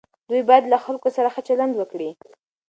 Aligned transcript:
دوی 0.29 0.41
باید 0.49 0.65
له 0.71 0.77
خلکو 0.85 1.09
سره 1.17 1.29
ښه 1.33 1.41
چلند 1.47 1.73
وکړي. 1.77 2.09